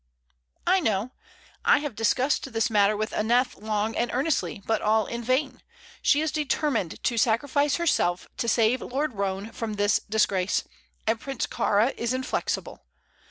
"I 0.65 0.79
know; 0.79 1.11
I 1.63 1.77
have 1.77 1.93
discussed 1.93 2.51
this 2.53 2.71
matter 2.71 2.97
with 2.97 3.13
Aneth 3.13 3.55
long 3.57 3.95
and 3.95 4.09
earnestly, 4.11 4.63
but 4.65 4.81
all 4.81 5.05
in 5.05 5.21
vain. 5.23 5.61
She 6.01 6.21
is 6.21 6.31
determined 6.31 7.03
to 7.03 7.19
sacrifice 7.19 7.75
herself 7.75 8.27
to 8.37 8.47
save 8.47 8.81
Lord 8.81 9.13
Roane 9.13 9.51
from 9.51 9.73
this 9.75 9.99
disgrace; 10.09 10.63
and 11.05 11.19
Prince 11.19 11.45
Kāra 11.45 11.93
is 11.97 12.15
inflexible. 12.15 12.83